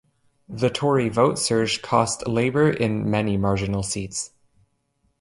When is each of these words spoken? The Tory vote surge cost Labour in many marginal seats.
The 0.49 0.71
Tory 0.71 1.09
vote 1.09 1.37
surge 1.37 1.83
cost 1.83 2.27
Labour 2.27 2.71
in 2.71 3.11
many 3.11 3.37
marginal 3.37 3.83
seats. 3.83 4.31